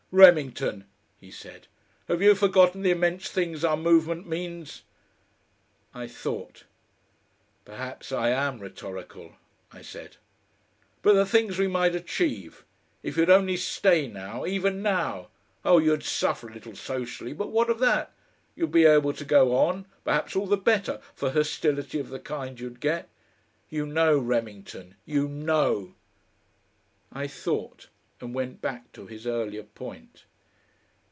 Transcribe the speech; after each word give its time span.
"Remington," 0.13 0.83
he 1.21 1.31
said, 1.31 1.67
"have 2.09 2.21
you 2.21 2.35
forgotten 2.35 2.81
the 2.81 2.91
immense 2.91 3.29
things 3.29 3.63
our 3.63 3.77
movement 3.77 4.27
means?" 4.27 4.81
I 5.93 6.05
thought. 6.07 6.65
"Perhaps 7.63 8.11
I 8.11 8.27
am 8.31 8.59
rhetorical," 8.59 9.37
I 9.71 9.81
said. 9.81 10.17
"But 11.01 11.13
the 11.13 11.25
things 11.25 11.57
we 11.57 11.69
might 11.69 11.95
achieve! 11.95 12.65
If 13.01 13.15
you'd 13.15 13.29
only 13.29 13.55
stay 13.55 14.05
now 14.09 14.45
even 14.45 14.81
now! 14.81 15.29
Oh! 15.63 15.77
you'd 15.79 16.03
suffer 16.03 16.49
a 16.49 16.53
little 16.53 16.75
socially, 16.75 17.31
but 17.31 17.47
what 17.47 17.69
of 17.69 17.79
that? 17.79 18.11
You'd 18.53 18.69
be 18.73 18.83
able 18.83 19.13
to 19.13 19.23
go 19.23 19.55
on 19.55 19.85
perhaps 20.03 20.35
all 20.35 20.45
the 20.45 20.57
better 20.57 20.99
for 21.15 21.31
hostility 21.31 22.01
of 22.01 22.09
the 22.09 22.19
kind 22.19 22.59
you'd 22.59 22.81
get. 22.81 23.07
You 23.69 23.85
know, 23.85 24.19
Remington 24.19 24.95
you 25.05 25.29
KNOW." 25.29 25.95
I 27.13 27.27
thought 27.27 27.87
and 28.23 28.35
went 28.35 28.61
back 28.61 28.91
to 28.91 29.07
his 29.07 29.25
earlier 29.25 29.63
point. 29.63 30.25